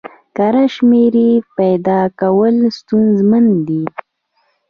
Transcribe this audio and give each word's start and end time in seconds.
کره 0.35 0.63
شمېرې 0.75 1.29
پیدا 1.57 1.99
کول 2.19 2.55
ستونزمن 2.77 3.45
دي. 3.67 3.83